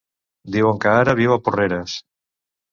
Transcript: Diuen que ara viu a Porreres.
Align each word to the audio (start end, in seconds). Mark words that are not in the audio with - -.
Diuen 0.55 0.79
que 0.85 0.95
ara 1.03 1.15
viu 1.21 1.37
a 1.37 1.39
Porreres. 1.49 1.97